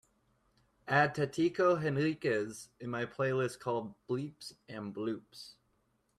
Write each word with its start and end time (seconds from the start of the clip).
add 0.87 1.13
Tatico 1.13 1.75
Henriquez 1.79 2.69
in 2.79 2.89
my 2.89 3.05
playlist 3.05 3.59
called 3.59 3.93
bleeps 4.09 4.51
& 4.67 4.67
bloops 4.67 5.53